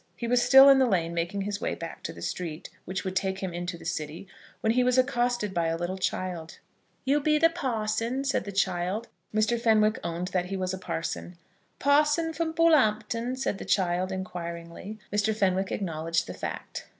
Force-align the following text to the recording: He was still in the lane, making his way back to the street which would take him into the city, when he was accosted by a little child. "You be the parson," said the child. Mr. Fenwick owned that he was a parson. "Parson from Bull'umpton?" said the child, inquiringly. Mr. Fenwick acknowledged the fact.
He 0.17 0.25
was 0.27 0.41
still 0.41 0.67
in 0.67 0.79
the 0.79 0.87
lane, 0.87 1.13
making 1.13 1.41
his 1.41 1.61
way 1.61 1.75
back 1.75 2.01
to 2.01 2.11
the 2.11 2.23
street 2.23 2.71
which 2.85 3.03
would 3.03 3.15
take 3.15 3.37
him 3.37 3.53
into 3.53 3.77
the 3.77 3.85
city, 3.85 4.27
when 4.61 4.73
he 4.73 4.83
was 4.83 4.97
accosted 4.97 5.53
by 5.53 5.67
a 5.67 5.77
little 5.77 5.99
child. 5.99 6.57
"You 7.05 7.19
be 7.19 7.37
the 7.37 7.51
parson," 7.51 8.23
said 8.23 8.45
the 8.45 8.51
child. 8.51 9.09
Mr. 9.31 9.61
Fenwick 9.61 9.99
owned 10.03 10.29
that 10.29 10.45
he 10.45 10.57
was 10.57 10.73
a 10.73 10.79
parson. 10.79 11.37
"Parson 11.77 12.33
from 12.33 12.51
Bull'umpton?" 12.53 13.37
said 13.37 13.59
the 13.59 13.63
child, 13.63 14.11
inquiringly. 14.11 14.97
Mr. 15.13 15.35
Fenwick 15.35 15.71
acknowledged 15.71 16.25
the 16.25 16.33
fact. 16.33 16.87